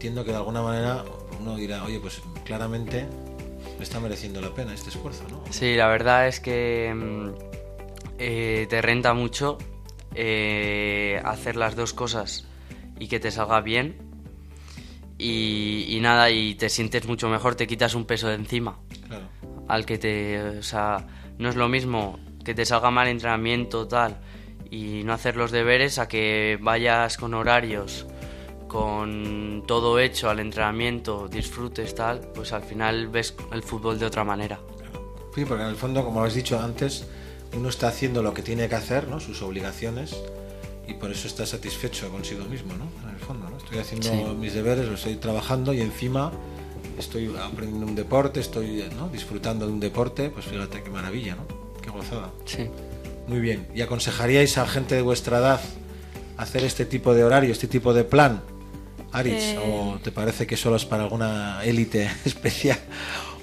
[0.04, 1.06] Entiendo que de alguna manera
[1.39, 3.08] uno dirá, oye, pues claramente
[3.78, 5.42] me está mereciendo la pena este esfuerzo, ¿no?
[5.50, 7.30] Sí, la verdad es que mm,
[8.20, 9.58] eh, te renta mucho
[10.13, 12.46] eh, hacer las dos cosas
[13.00, 13.96] y que te salga bien
[15.18, 18.80] y, y, nada, y te sientes mucho mejor, te quitas un peso de encima.
[19.08, 19.30] Claro.
[19.70, 24.20] Al que te, o sea, no es lo mismo que te salga mal entrenamiento tal
[24.70, 28.06] y no hacer los deberes a que vayas con horarios,
[28.74, 34.24] con todo hecho al entrenamiento, disfrutes tal, pues al final ves el fútbol de otra
[34.24, 34.60] manera.
[35.36, 37.06] Sí, porque en el fondo, como habéis dicho antes,
[37.56, 39.20] uno está haciendo lo que tiene que hacer, ¿no?
[39.20, 40.18] sus obligaciones,
[40.88, 42.86] y por eso está satisfecho consigo mismo, ¿no?
[43.08, 43.58] En el fondo, ¿no?
[43.58, 46.32] Estoy haciendo mis deberes, lo estoy trabajando y encima
[46.98, 51.46] estoy aprendiendo un deporte, estoy disfrutando de un deporte, pues fíjate qué maravilla, ¿no?
[51.80, 52.32] Qué gozada.
[52.46, 52.70] Sí.
[53.28, 53.68] Muy bien.
[53.76, 55.62] ¿Y aconsejaríais a gente de vuestra edad
[56.38, 58.42] hacer este tipo de horario, este tipo de plan,
[59.13, 59.43] Aris?
[59.43, 59.60] Eh.
[59.60, 62.80] ¿O te parece que solo es para alguna élite especial?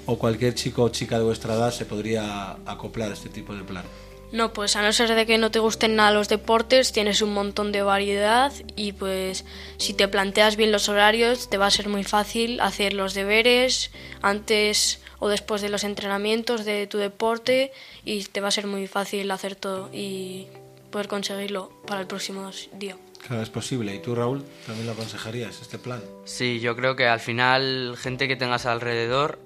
[0.05, 3.63] ¿O cualquier chico o chica de vuestra edad se podría acoplar a este tipo de
[3.63, 3.85] plan?
[4.31, 7.33] No, pues a no ser de que no te gusten nada los deportes, tienes un
[7.33, 9.43] montón de variedad y pues
[9.77, 13.91] si te planteas bien los horarios te va a ser muy fácil hacer los deberes
[14.21, 17.73] antes o después de los entrenamientos de tu deporte
[18.05, 20.47] y te va a ser muy fácil hacer todo y
[20.91, 22.95] poder conseguirlo para el próximo día.
[23.27, 23.95] Claro, es posible.
[23.95, 26.01] ¿Y tú, Raúl, también lo aconsejarías, este plan?
[26.25, 29.39] Sí, yo creo que al final gente que tengas alrededor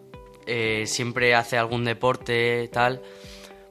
[0.47, 3.01] eh, siempre hace algún deporte, tal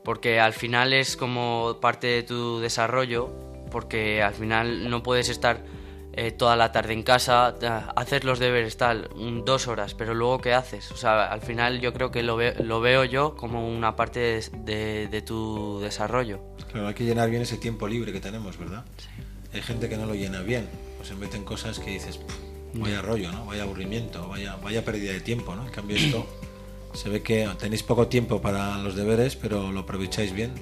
[0.04, 3.32] porque al final es como parte de tu desarrollo,
[3.70, 5.64] porque al final no puedes estar
[6.12, 7.56] eh, toda la tarde en casa,
[7.96, 9.08] hacer los deberes tal,
[9.44, 10.92] dos horas, pero luego ¿qué haces?
[10.92, 15.22] O sea, al final yo creo que lo, lo veo yo como una parte de,
[15.26, 16.40] tu desarrollo.
[16.70, 18.84] Claro, hay que llenar bien ese tiempo libre que tenemos, ¿verdad?
[18.98, 19.23] Sí.
[19.54, 22.18] Hay gente que no lo llena bien, pues se meten cosas que dices,
[22.74, 23.46] vaya rollo, ¿no?
[23.46, 25.64] Vaya aburrimiento, vaya, vaya pérdida de tiempo, ¿no?
[25.64, 26.26] En cambio esto
[26.92, 30.52] se ve que tenéis poco tiempo para los deberes, pero lo aprovecháis bien.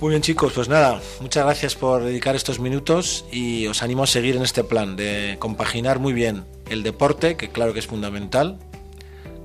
[0.00, 4.06] Muy bien chicos, pues nada, muchas gracias por dedicar estos minutos y os animo a
[4.06, 8.58] seguir en este plan de compaginar muy bien el deporte, que claro que es fundamental,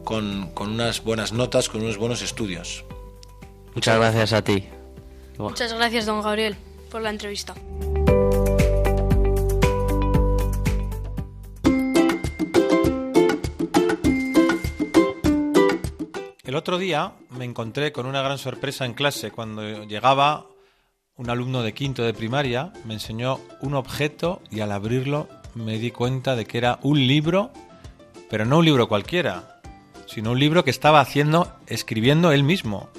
[0.06, 2.86] con, con unas buenas notas, con unos buenos estudios.
[3.74, 4.64] Muchas gracias a ti.
[5.38, 6.56] Muchas gracias, don Gabriel,
[6.90, 7.54] por la entrevista.
[16.66, 20.48] Otro día me encontré con una gran sorpresa en clase cuando llegaba
[21.16, 25.92] un alumno de quinto de primaria, me enseñó un objeto y al abrirlo me di
[25.92, 27.52] cuenta de que era un libro,
[28.32, 29.62] pero no un libro cualquiera,
[30.08, 32.90] sino un libro que estaba haciendo, escribiendo él mismo.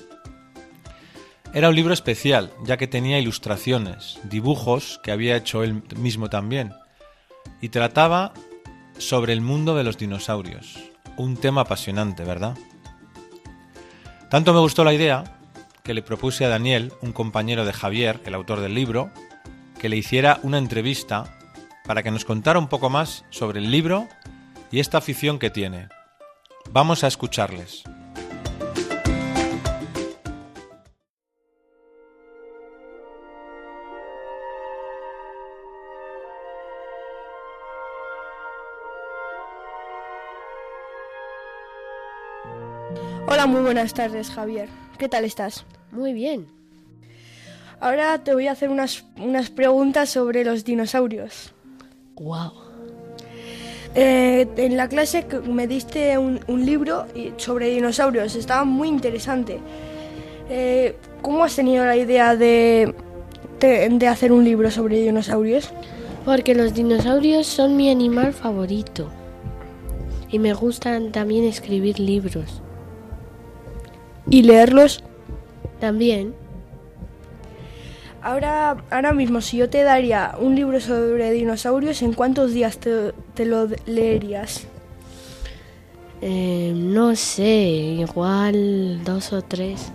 [1.52, 6.72] Era un libro especial, ya que tenía ilustraciones, dibujos que había hecho él mismo también,
[7.60, 8.32] y trataba
[8.96, 10.78] sobre el mundo de los dinosaurios.
[11.16, 12.56] Un tema apasionante, ¿verdad?
[14.30, 15.24] Tanto me gustó la idea
[15.84, 19.10] que le propuse a Daniel, un compañero de Javier, el autor del libro,
[19.80, 21.36] que le hiciera una entrevista
[21.84, 24.08] para que nos contara un poco más sobre el libro
[24.72, 25.88] y esta afición que tiene.
[26.70, 27.84] Vamos a escucharles.
[43.28, 44.68] Hola, muy buenas tardes, Javier.
[44.98, 45.64] ¿Qué tal estás?
[45.90, 46.46] Muy bien.
[47.80, 51.52] Ahora te voy a hacer unas, unas preguntas sobre los dinosaurios.
[52.14, 52.52] Wow.
[53.96, 59.58] Eh, en la clase me diste un, libro sobre dinosaurios, estaba muy interesante.
[60.48, 62.94] Eh, ¿Cómo has tenido la idea de,
[63.58, 65.72] de hacer un libro sobre dinosaurios?
[66.24, 69.10] Porque los dinosaurios son mi animal favorito.
[70.30, 72.62] Y me gustan también escribir libros.
[74.28, 75.02] ¿Y leerlos?
[75.80, 76.34] También.
[78.22, 83.44] Ahora, ahora mismo, si yo te daría un libro sobre dinosaurios, ¿en cuántos días te,
[83.44, 84.66] lo leerías?
[86.20, 87.44] Eh, no sé,
[88.00, 89.92] igual dos o tres.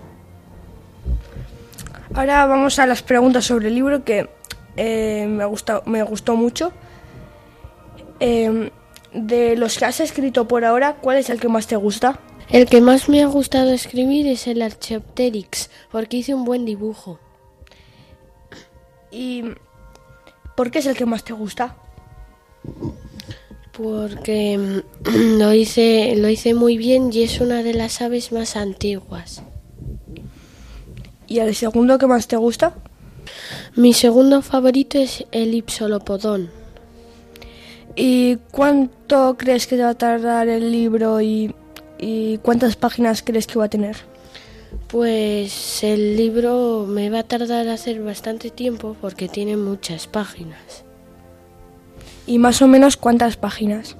[2.13, 4.29] Ahora vamos a las preguntas sobre el libro que
[4.77, 6.71] eh, me, gustó, me gustó mucho.
[8.21, 8.71] Eh,
[9.13, 12.19] de los que has escrito por ahora, ¿cuál es el que más te gusta?
[12.51, 17.17] El que más me ha gustado escribir es el Archaeopteryx, porque hice un buen dibujo.
[19.09, 19.43] ¿Y
[20.57, 21.77] por qué es el que más te gusta?
[23.71, 28.57] Porque mm, lo hice, lo hice muy bien y es una de las aves más
[28.57, 29.43] antiguas.
[31.27, 32.75] ¿Y el segundo que más te gusta?
[33.77, 36.49] Mi segundo favorito es el Ipsolopodón.
[37.95, 41.55] ¿Y cuánto crees que va a tardar el libro y
[42.01, 43.95] ¿Y cuántas páginas crees que va a tener?
[44.87, 50.83] Pues el libro me va a tardar a hacer bastante tiempo porque tiene muchas páginas.
[52.25, 53.95] ¿Y más o menos cuántas páginas?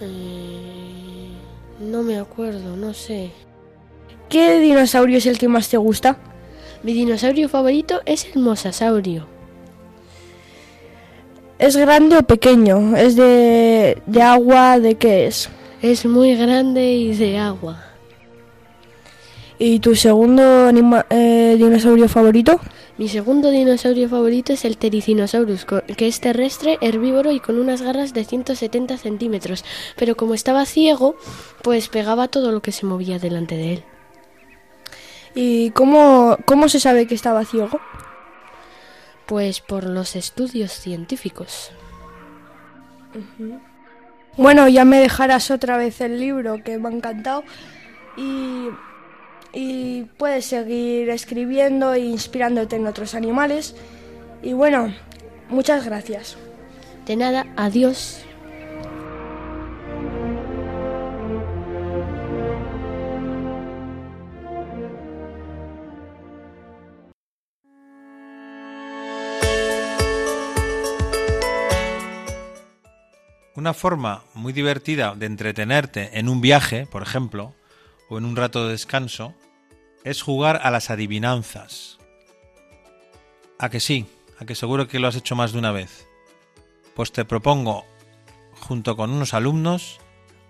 [0.00, 1.30] Eh,
[1.80, 3.30] no me acuerdo, no sé.
[4.28, 6.18] ¿Qué dinosaurio es el que más te gusta?
[6.82, 9.26] Mi dinosaurio favorito es el mosasaurio.
[11.58, 12.96] ¿Es grande o pequeño?
[12.96, 14.78] ¿Es de, de agua?
[14.78, 15.48] ¿De qué es?
[15.86, 17.80] Es muy grande y de agua.
[19.56, 20.68] ¿Y tu segundo
[21.10, 22.60] eh, dinosaurio favorito?
[22.98, 28.12] Mi segundo dinosaurio favorito es el Tericinosaurus, que es terrestre, herbívoro y con unas garras
[28.14, 29.64] de 170 centímetros.
[29.94, 31.14] Pero como estaba ciego,
[31.62, 33.84] pues pegaba todo lo que se movía delante de él.
[35.36, 37.78] ¿Y cómo, cómo se sabe que estaba ciego?
[39.26, 41.70] Pues por los estudios científicos.
[44.36, 47.44] Bueno, ya me dejarás otra vez el libro, que me ha encantado.
[48.16, 48.68] Y,
[49.52, 53.74] y puedes seguir escribiendo e inspirándote en otros animales.
[54.42, 54.92] Y bueno,
[55.48, 56.36] muchas gracias.
[57.06, 58.25] De nada, adiós.
[73.66, 77.52] Una forma muy divertida de entretenerte en un viaje, por ejemplo,
[78.08, 79.34] o en un rato de descanso,
[80.04, 81.98] es jugar a las adivinanzas.
[83.58, 84.06] ¿A que sí?
[84.38, 86.06] ¿A que seguro que lo has hecho más de una vez?
[86.94, 87.84] Pues te propongo,
[88.52, 89.98] junto con unos alumnos,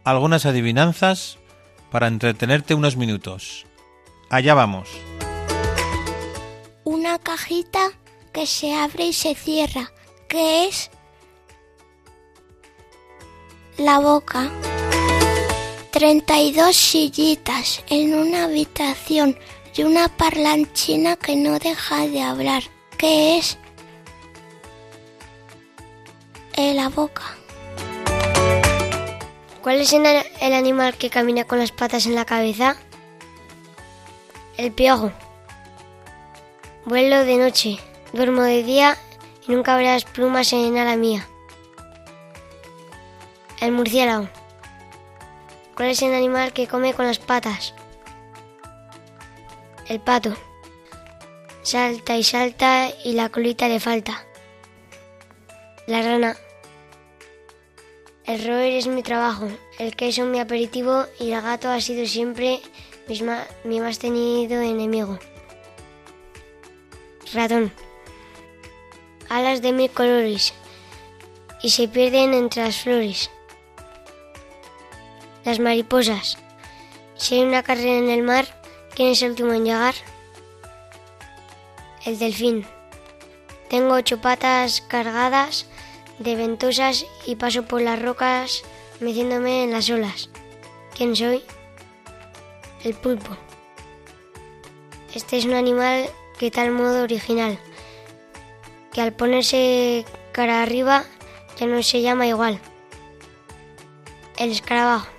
[0.04, 1.38] algunas adivinanzas
[1.90, 3.64] para entretenerte unos minutos.
[4.28, 4.90] Allá vamos.
[6.84, 7.92] Una cajita
[8.34, 9.90] que se abre y se cierra.
[10.28, 10.90] ¿Qué es?
[13.78, 14.50] La boca.
[15.90, 19.38] 32 sillitas en una habitación
[19.74, 22.62] y una parlanchina que no deja de hablar.
[22.96, 23.58] ¿Qué es?
[26.54, 27.22] En la boca.
[29.62, 32.76] ¿Cuál es el animal que camina con las patas en la cabeza?
[34.56, 35.12] El piojo.
[36.84, 37.78] Vuelo de noche,
[38.12, 38.96] duermo de día
[39.46, 41.26] y nunca verás plumas en ala mía.
[43.60, 44.28] El murciélago.
[45.74, 47.74] ¿Cuál es el animal que come con las patas?
[49.88, 50.34] El pato.
[51.62, 54.24] Salta y salta y la colita le falta.
[55.86, 56.36] La rana.
[58.24, 59.48] El roer es mi trabajo,
[59.78, 62.60] el queso mi aperitivo y el gato ha sido siempre
[63.64, 65.18] mi más tenido enemigo.
[67.32, 67.72] Ratón.
[69.28, 70.54] Alas de mil colores
[71.62, 73.30] y se pierden entre las flores.
[75.46, 76.38] Las mariposas.
[77.14, 78.46] Si hay una carrera en el mar,
[78.96, 79.94] ¿quién es el último en llegar?
[82.04, 82.66] El delfín.
[83.70, 85.66] Tengo ocho patas cargadas
[86.18, 88.64] de ventosas y paso por las rocas
[88.98, 90.30] metiéndome en las olas.
[90.96, 91.44] ¿Quién soy?
[92.82, 93.36] El pulpo.
[95.14, 97.56] Este es un animal que tal modo original,
[98.92, 101.04] que al ponerse cara arriba
[101.56, 102.58] ya no se llama igual.
[104.38, 105.15] El escarabajo.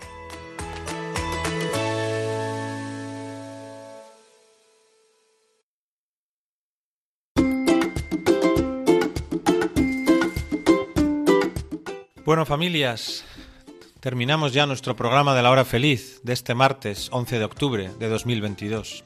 [12.27, 13.23] Bueno, familias,
[14.01, 18.09] terminamos ya nuestro programa de la hora feliz de este martes 11 de octubre de
[18.09, 19.05] 2022.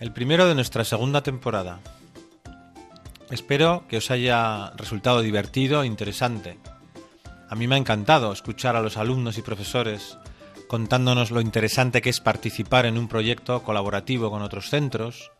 [0.00, 1.80] El primero de nuestra segunda temporada.
[3.28, 6.56] Espero que os haya resultado divertido e interesante.
[7.46, 10.16] A mí me ha encantado escuchar a los alumnos y profesores
[10.68, 15.30] contándonos lo interesante que es participar en un proyecto colaborativo con otros centros,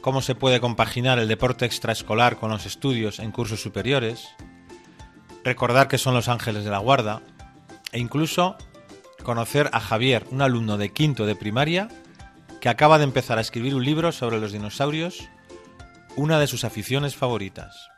[0.00, 4.30] cómo se puede compaginar el deporte extraescolar con los estudios en cursos superiores,
[5.44, 7.22] recordar que son los ángeles de la guarda
[7.92, 8.56] e incluso
[9.22, 11.88] conocer a Javier, un alumno de quinto de primaria
[12.60, 15.28] que acaba de empezar a escribir un libro sobre los dinosaurios,
[16.16, 17.90] una de sus aficiones favoritas.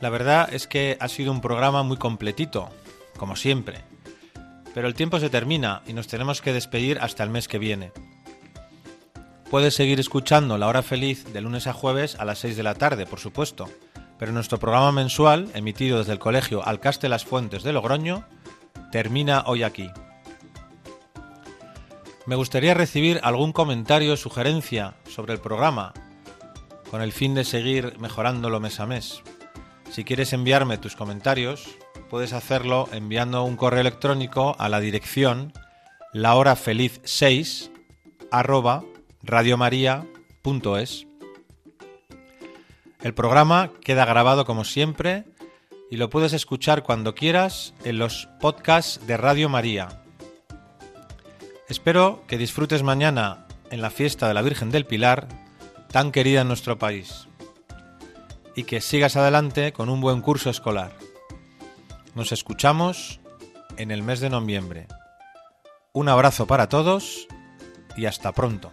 [0.00, 2.70] La verdad es que ha sido un programa muy completito,
[3.16, 3.82] como siempre,
[4.74, 7.92] pero el tiempo se termina y nos tenemos que despedir hasta el mes que viene.
[9.50, 12.74] Puedes seguir escuchando La Hora Feliz de lunes a jueves a las 6 de la
[12.74, 13.68] tarde, por supuesto,
[14.18, 18.24] pero nuestro programa mensual, emitido desde el Colegio Alcaste Las Fuentes de Logroño,
[18.90, 19.90] termina hoy aquí.
[22.26, 25.92] Me gustaría recibir algún comentario o sugerencia sobre el programa,
[26.90, 29.22] con el fin de seguir mejorándolo mes a mes.
[29.90, 31.76] Si quieres enviarme tus comentarios,
[32.10, 35.52] puedes hacerlo enviando un correo electrónico a la dirección
[36.12, 37.70] lahorafeliz6
[38.30, 38.84] arroba
[39.22, 41.05] radiomaria.es.
[43.06, 45.26] El programa queda grabado como siempre
[45.92, 50.02] y lo puedes escuchar cuando quieras en los podcasts de Radio María.
[51.68, 55.28] Espero que disfrutes mañana en la fiesta de la Virgen del Pilar,
[55.92, 57.28] tan querida en nuestro país,
[58.56, 60.92] y que sigas adelante con un buen curso escolar.
[62.16, 63.20] Nos escuchamos
[63.76, 64.88] en el mes de noviembre.
[65.92, 67.28] Un abrazo para todos
[67.96, 68.72] y hasta pronto.